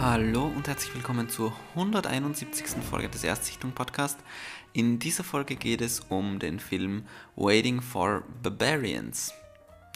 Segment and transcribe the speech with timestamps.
[0.00, 2.66] Hallo und herzlich willkommen zur 171.
[2.88, 4.16] Folge des Erstsichtung Podcast.
[4.72, 7.04] In dieser Folge geht es um den Film
[7.34, 9.32] Waiting for Barbarians.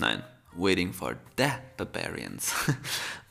[0.01, 0.25] Nein,
[0.57, 2.53] Waiting for the Barbarians.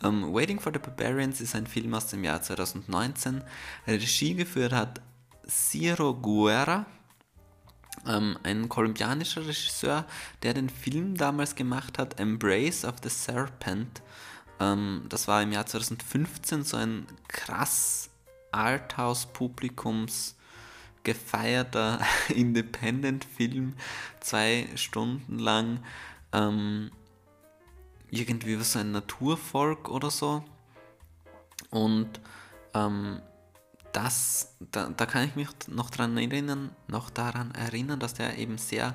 [0.01, 3.43] um, ähm, Waiting for the Barbarians ist ein Film aus dem Jahr 2019.
[3.85, 5.01] Regie geführt hat
[5.45, 6.85] Ciro Guerra,
[8.07, 10.05] ähm, ein kolumbianischer Regisseur,
[10.41, 14.01] der den Film damals gemacht hat, Embrace of the Serpent.
[14.61, 18.09] Ähm, das war im Jahr 2015 so ein krass
[18.51, 20.35] Arthouse-Publikums
[21.03, 23.73] gefeierter Independent-Film,
[24.19, 25.83] zwei Stunden lang.
[26.31, 26.91] Ähm,
[28.11, 30.43] irgendwie so ein Naturvolk oder so.
[31.71, 32.19] Und
[32.73, 33.21] ähm,
[33.93, 38.57] das, da, da kann ich mich noch daran erinnern, noch daran erinnern, dass der eben
[38.57, 38.93] sehr,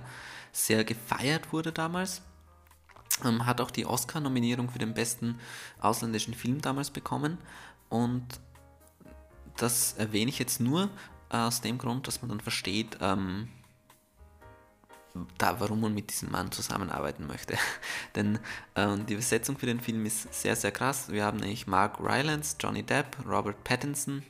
[0.52, 2.22] sehr gefeiert wurde damals.
[3.24, 5.38] Ähm, hat auch die Oscar-Nominierung für den besten
[5.80, 7.38] ausländischen Film damals bekommen.
[7.88, 8.26] Und
[9.56, 10.90] das erwähne ich jetzt nur
[11.28, 13.48] aus dem Grund, dass man dann versteht, ähm,
[15.38, 17.56] da, warum man mit diesem Mann zusammenarbeiten möchte.
[18.14, 18.38] Denn
[18.74, 21.10] äh, die Besetzung für den Film ist sehr, sehr krass.
[21.10, 24.22] Wir haben nämlich Mark Rylance, Johnny Depp, Robert Pattinson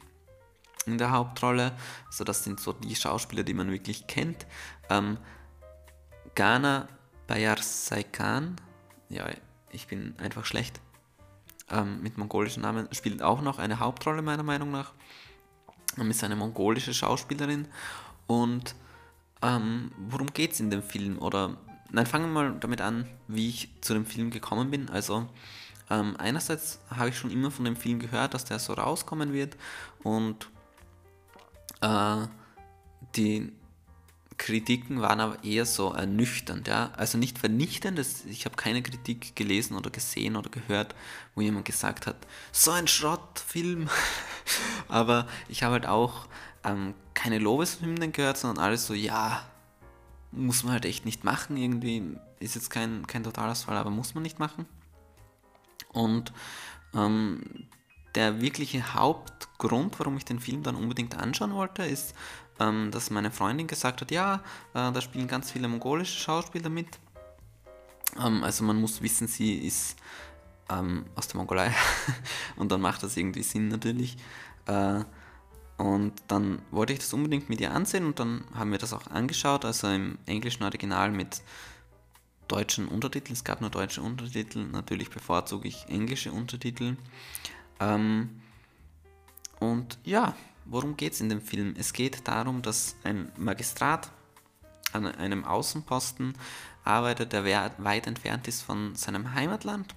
[0.87, 1.73] in der Hauptrolle.
[2.07, 4.47] Also das sind so die Schauspieler, die man wirklich kennt.
[4.89, 5.19] Ähm,
[6.35, 6.87] Ghana
[7.27, 8.57] Bayar Saikan,
[9.09, 9.27] ja,
[9.71, 10.81] ich bin einfach schlecht,
[11.71, 14.93] ähm, mit mongolischen Namen, spielt auch noch eine Hauptrolle meiner Meinung nach.
[15.99, 17.67] Ähm, ist eine mongolische Schauspielerin
[18.27, 18.75] und
[19.43, 21.19] ähm, worum geht es in dem Film?
[21.19, 21.57] Oder
[21.91, 24.89] nein, fangen wir mal damit an, wie ich zu dem Film gekommen bin.
[24.89, 25.29] Also
[25.91, 29.57] ähm, einerseits habe ich schon immer von dem Film gehört, dass der so rauskommen wird
[30.03, 30.49] und
[31.81, 32.27] äh,
[33.15, 33.53] die
[34.39, 36.91] Kritiken waren aber eher so ernüchternd, ja.
[36.97, 37.99] Also nicht vernichtend,
[38.29, 40.95] ich habe keine Kritik gelesen oder gesehen oder gehört,
[41.35, 42.17] wo jemand gesagt hat,
[42.53, 43.89] so ein Schrottfilm.
[44.89, 46.27] aber ich habe halt auch
[46.65, 49.43] ähm, keine Lobeshymnen gehört, sondern alles so, ja,
[50.33, 51.57] muss man halt echt nicht machen.
[51.57, 54.67] Irgendwie ist jetzt kein, kein Totalausfall, aber muss man nicht machen.
[55.93, 56.33] Und
[56.95, 57.69] ähm,
[58.15, 62.15] der wirkliche Hauptgrund, warum ich den Film dann unbedingt anschauen wollte, ist,
[62.61, 64.37] ähm, dass meine Freundin gesagt hat, ja,
[64.75, 66.89] äh, da spielen ganz viele mongolische Schauspieler mit.
[68.19, 69.97] Ähm, also man muss wissen, sie ist
[70.71, 71.73] ähm, aus der Mongolei
[72.57, 74.17] und dann macht das irgendwie Sinn natürlich.
[74.67, 75.05] Äh,
[75.77, 79.09] und dann wollte ich das unbedingt mit ihr ansehen und dann haben wir das auch
[79.09, 81.43] angeschaut, also im englischen Original mit
[82.49, 83.35] deutschen Untertiteln.
[83.35, 86.97] Es gab nur deutsche Untertitel, natürlich bevorzuge ich englische Untertitel.
[87.79, 88.41] Ähm,
[89.61, 90.35] und ja,
[90.67, 91.75] worum geht es in dem Film?
[91.79, 94.11] Es geht darum, dass ein Magistrat
[94.93, 96.35] an einem Außenposten
[96.85, 99.95] arbeitet, der weit entfernt ist von seinem Heimatland.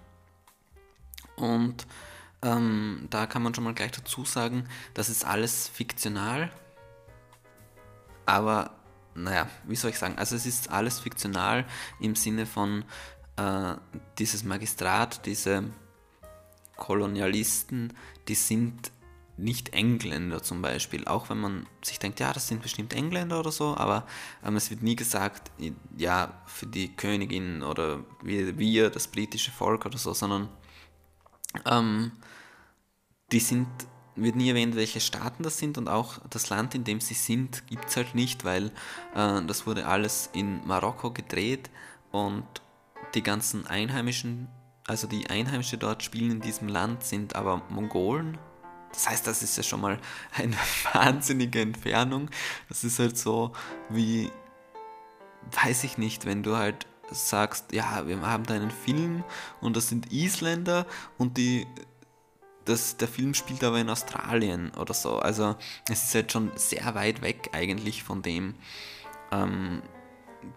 [1.35, 1.88] Und
[2.41, 6.52] ähm, da kann man schon mal gleich dazu sagen, das ist alles fiktional.
[8.25, 8.72] Aber,
[9.16, 10.18] naja, wie soll ich sagen?
[10.18, 11.66] Also es ist alles fiktional
[12.00, 12.86] im Sinne von
[13.38, 13.75] äh,
[14.18, 15.63] dieses Magistrat, diese
[16.75, 17.94] Kolonialisten,
[18.28, 18.91] die sind
[19.39, 23.51] nicht Engländer zum Beispiel, auch wenn man sich denkt, ja, das sind bestimmt Engländer oder
[23.51, 24.05] so, aber
[24.44, 25.51] ähm, es wird nie gesagt,
[25.97, 30.50] ja, für die Königin oder wir, wir das britische Volk oder so, sondern
[31.66, 32.11] ähm,
[33.31, 33.67] die sind,
[34.16, 37.67] wird nie erwähnt, welche Staaten das sind und auch das Land, in dem sie sind,
[37.67, 38.71] gibt es halt nicht, weil
[39.16, 41.69] äh, das wurde alles in Marokko gedreht
[42.11, 42.45] und
[43.16, 44.50] die ganzen Einheimischen
[44.89, 48.39] also die Einheimischen dort spielen in diesem Land sind aber Mongolen.
[48.91, 50.00] Das heißt, das ist ja schon mal
[50.35, 50.55] eine
[50.94, 52.29] wahnsinnige Entfernung.
[52.67, 53.53] Das ist halt so
[53.89, 54.31] wie,
[55.63, 59.23] weiß ich nicht, wenn du halt sagst, ja, wir haben da einen Film
[59.61, 60.85] und das sind Isländer
[61.17, 61.65] und die,
[62.65, 65.18] das, der Film spielt aber in Australien oder so.
[65.19, 65.56] Also
[65.89, 68.56] es ist halt schon sehr weit weg eigentlich von dem,
[69.31, 69.81] ähm,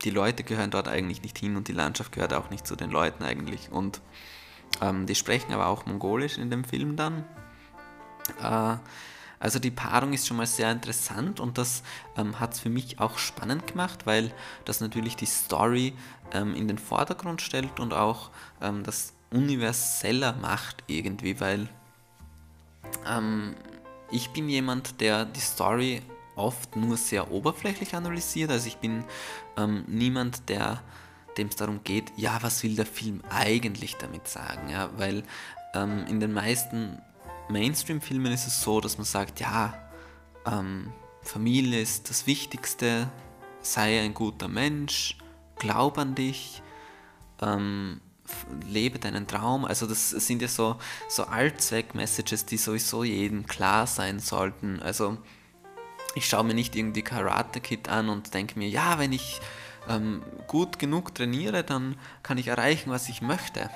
[0.04, 2.90] die Leute gehören dort eigentlich nicht hin und die Landschaft gehört auch nicht zu den
[2.90, 3.70] Leuten eigentlich.
[3.70, 4.00] Und
[4.80, 7.24] ähm, die sprechen aber auch Mongolisch in dem Film dann.
[8.42, 8.76] Äh,
[9.38, 11.82] also die Paarung ist schon mal sehr interessant und das
[12.16, 14.32] ähm, hat es für mich auch spannend gemacht, weil
[14.64, 15.94] das natürlich die Story
[16.32, 18.30] ähm, in den Vordergrund stellt und auch
[18.60, 21.68] ähm, das universeller macht irgendwie, weil
[23.04, 23.56] ähm,
[24.12, 26.02] ich bin jemand, der die Story
[26.36, 28.50] oft nur sehr oberflächlich analysiert.
[28.50, 29.04] Also ich bin
[29.56, 30.82] ähm, niemand, der
[31.38, 34.68] dem es darum geht, ja, was will der Film eigentlich damit sagen?
[34.68, 35.24] Ja, weil
[35.74, 37.00] ähm, in den meisten
[37.52, 39.74] Mainstream-Filmen ist es so, dass man sagt, ja,
[40.46, 43.08] ähm, Familie ist das Wichtigste,
[43.60, 45.18] sei ein guter Mensch,
[45.58, 46.62] glaub an dich,
[47.40, 48.00] ähm,
[48.66, 49.64] lebe deinen Traum.
[49.64, 50.76] Also das sind ja so,
[51.08, 54.80] so Allzweck-Messages, die sowieso jedem klar sein sollten.
[54.80, 55.18] Also
[56.14, 59.40] ich schaue mir nicht irgendwie Karate Kid an und denke mir, ja, wenn ich
[59.88, 63.70] ähm, gut genug trainiere, dann kann ich erreichen, was ich möchte.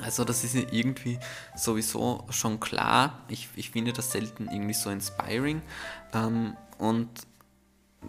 [0.00, 1.18] Also das ist irgendwie
[1.54, 3.20] sowieso schon klar.
[3.28, 5.60] Ich, ich finde das selten irgendwie so inspiring.
[6.14, 7.08] Ähm, und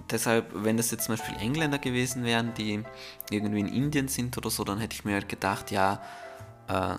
[0.10, 2.84] deshalb, wenn das jetzt zum Beispiel Engländer gewesen wären, die
[3.30, 6.02] irgendwie in Indien sind oder so, dann hätte ich mir halt gedacht, ja,
[6.68, 6.96] äh,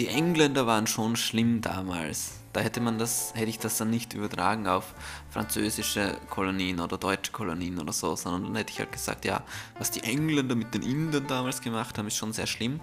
[0.00, 2.40] die Engländer waren schon schlimm damals.
[2.54, 4.94] Da hätte man das, hätte ich das dann nicht übertragen auf
[5.28, 9.42] französische Kolonien oder deutsche Kolonien oder so, sondern dann hätte ich halt gesagt, ja,
[9.78, 12.80] was die Engländer mit den Indern damals gemacht haben, ist schon sehr schlimm.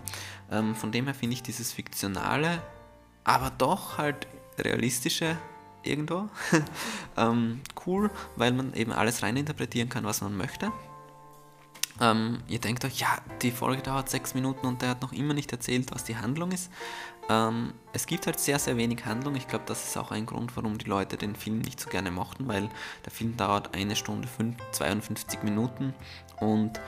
[0.51, 2.61] Ähm, von dem her finde ich dieses fiktionale,
[3.23, 4.27] aber doch halt
[4.59, 5.37] realistische
[5.81, 6.29] irgendwo
[7.17, 10.71] ähm, cool, weil man eben alles reininterpretieren kann, was man möchte.
[11.99, 15.33] Ähm, ihr denkt euch, ja, die Folge dauert sechs Minuten und der hat noch immer
[15.33, 16.71] nicht erzählt, was die Handlung ist.
[17.29, 19.35] Ähm, es gibt halt sehr, sehr wenig Handlung.
[19.35, 22.11] Ich glaube, das ist auch ein Grund, warum die Leute den Film nicht so gerne
[22.11, 22.69] mochten, weil
[23.05, 25.93] der Film dauert eine Stunde 5, 52 Minuten
[26.39, 26.79] und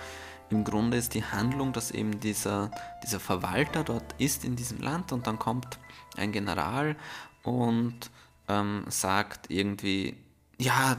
[0.50, 2.72] im Grunde ist die Handlung, dass eben dieser,
[3.04, 5.78] dieser Verwalter dort ist in diesem Land und dann kommt
[6.18, 6.96] ein General
[7.44, 8.10] und
[8.48, 10.18] ähm, sagt irgendwie,
[10.58, 10.98] ja,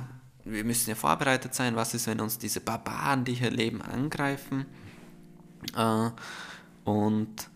[0.51, 4.67] wir müssen ja vorbereitet sein, was ist, wenn uns diese Barbaren, die hier leben, angreifen.
[5.77, 6.11] Äh,
[6.85, 7.51] und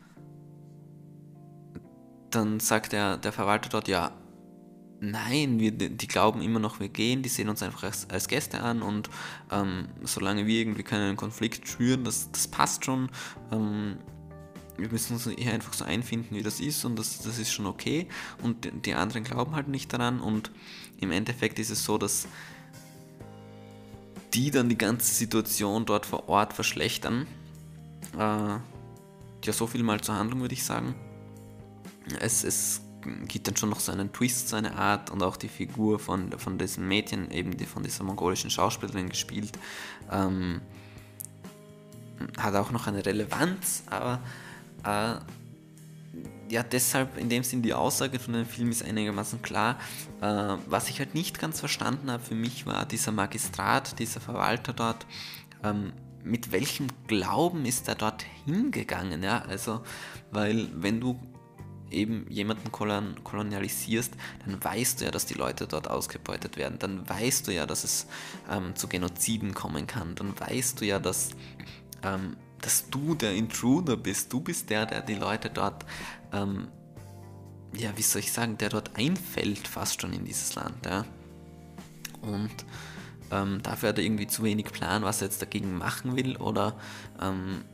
[2.31, 4.13] dann sagt der, der Verwalter dort, ja,
[5.01, 8.61] nein, wir, die glauben immer noch, wir gehen, die sehen uns einfach als, als Gäste
[8.61, 9.11] an und
[9.51, 13.11] ähm, solange wir irgendwie keinen Konflikt schüren, das, das passt schon.
[13.53, 13.99] Ähm,
[14.77, 17.67] wir müssen uns hier einfach so einfinden, wie das ist und das, das ist schon
[17.67, 18.09] okay.
[18.43, 20.51] Und die anderen glauben halt nicht daran und
[21.01, 22.27] im Endeffekt ist es so, dass
[24.35, 27.27] die dann die ganze Situation dort vor Ort verschlechtern.
[28.15, 30.95] Äh, ja, so viel mal zur Handlung, würde ich sagen.
[32.21, 32.81] Es, es
[33.29, 36.33] gibt dann schon noch so einen Twist, so eine Art und auch die Figur von,
[36.39, 39.53] von diesem Mädchen, eben die von dieser mongolischen Schauspielerin gespielt,
[40.11, 40.61] ähm,
[42.39, 44.21] hat auch noch eine Relevanz, aber
[44.85, 45.17] äh,
[46.55, 49.77] ja, deshalb in dem Sinn die Aussage von dem Film ist einigermaßen klar.
[50.21, 54.73] Äh, was ich halt nicht ganz verstanden habe für mich war dieser Magistrat, dieser Verwalter
[54.73, 55.05] dort.
[55.65, 55.93] Ähm,
[56.23, 59.25] mit welchem Glauben ist er dort hingegangen?
[59.25, 59.83] Ja, also,
[60.31, 61.19] weil wenn du
[61.91, 64.13] eben jemanden kolon kolonialisierst,
[64.47, 66.79] dann weißt du ja, dass die Leute dort ausgebeutet werden.
[66.79, 68.07] Dann weißt du ja, dass es
[68.49, 70.15] ähm, zu Genoziden kommen kann.
[70.15, 71.31] Dann weißt du ja, dass
[72.05, 74.33] ähm, dass du der Intruder bist.
[74.33, 75.85] Du bist der, der die Leute dort,
[76.33, 76.69] ähm,
[77.77, 80.87] ja, wie soll ich sagen, der dort einfällt fast schon in dieses Land.
[80.87, 81.05] Ja.
[82.23, 82.55] Und
[83.31, 86.75] ähm, dafür hat er irgendwie zu wenig Plan, was er jetzt dagegen machen will oder
[87.21, 87.65] ähm,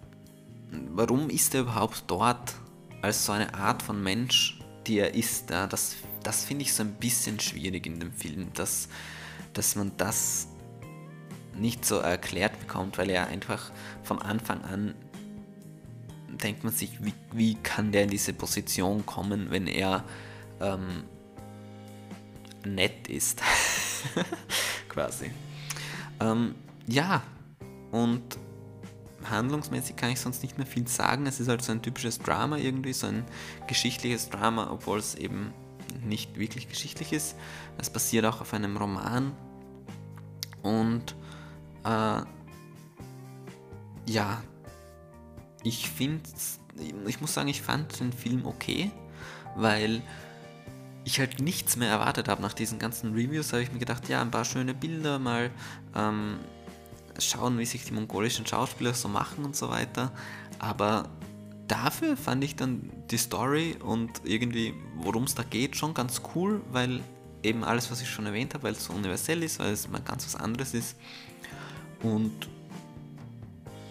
[0.90, 2.54] warum ist er überhaupt dort
[3.00, 5.50] als so eine Art von Mensch, die er ist.
[5.50, 5.68] Ja.
[5.68, 5.94] Das,
[6.24, 8.88] das finde ich so ein bisschen schwierig in dem Film, dass,
[9.52, 10.48] dass man das
[11.60, 13.70] nicht so erklärt bekommt, weil er einfach
[14.02, 14.94] von Anfang an
[16.42, 20.04] denkt man sich, wie, wie kann der in diese Position kommen, wenn er
[20.60, 21.04] ähm,
[22.64, 23.42] nett ist.
[24.88, 25.30] Quasi.
[26.20, 26.54] Ähm,
[26.86, 27.22] ja,
[27.90, 28.22] und
[29.28, 31.26] handlungsmäßig kann ich sonst nicht mehr viel sagen.
[31.26, 33.24] Es ist halt so ein typisches Drama irgendwie, so ein
[33.66, 35.52] geschichtliches Drama, obwohl es eben
[36.04, 37.36] nicht wirklich geschichtlich ist.
[37.78, 39.32] Es basiert auch auf einem Roman
[40.62, 41.14] und
[41.84, 42.22] äh,
[44.06, 44.42] ja,
[45.62, 46.22] ich finde,
[47.06, 48.90] ich muss sagen, ich fand den Film okay,
[49.56, 50.02] weil
[51.04, 53.52] ich halt nichts mehr erwartet habe nach diesen ganzen Reviews.
[53.52, 55.50] habe ich mir gedacht, ja, ein paar schöne Bilder, mal
[55.94, 56.38] ähm,
[57.18, 60.12] schauen, wie sich die mongolischen Schauspieler so machen und so weiter.
[60.58, 61.08] Aber
[61.68, 66.60] dafür fand ich dann die Story und irgendwie, worum es da geht, schon ganz cool,
[66.70, 67.00] weil
[67.42, 70.02] eben alles, was ich schon erwähnt habe, weil es so universell ist, weil es mal
[70.02, 70.96] ganz was anderes ist
[72.02, 72.48] und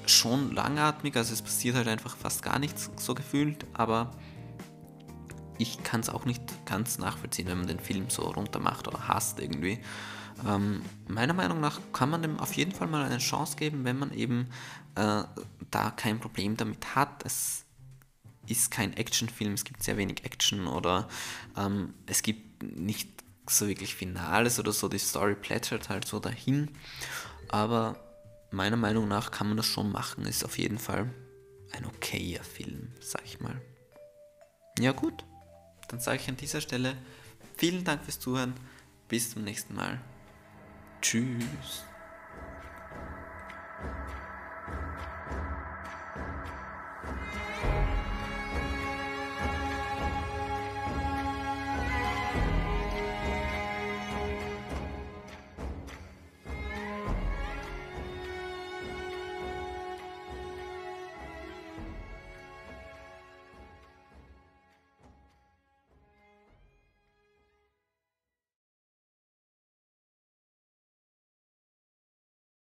[0.06, 4.12] schon langatmig, also es passiert halt einfach fast gar nichts so gefühlt, aber
[5.58, 9.08] ich kann es auch nicht ganz nachvollziehen, wenn man den Film so runter macht oder
[9.08, 9.80] hasst irgendwie.
[10.48, 14.00] Ähm, meiner Meinung nach kann man dem auf jeden Fall mal eine Chance geben, wenn
[14.00, 14.48] man eben
[14.96, 15.24] äh,
[15.70, 17.26] da kein Problem damit hat.
[17.26, 17.66] Es
[18.48, 21.08] ist kein Actionfilm, es gibt sehr wenig Action oder
[21.58, 23.10] ähm, es gibt nicht
[23.50, 26.70] so wirklich Finales oder so, die Story plätschert halt so dahin
[27.50, 27.98] aber
[28.52, 30.26] meiner Meinung nach kann man das schon machen.
[30.26, 31.14] Ist auf jeden Fall
[31.72, 33.62] ein okayer Film, sag ich mal.
[34.80, 35.26] Ja gut,
[35.90, 36.96] dann sage ich an dieser Stelle
[37.58, 38.54] vielen Dank fürs Zuhören.
[39.08, 40.00] Bis zum nächsten Mal.
[41.02, 41.84] Tschüss.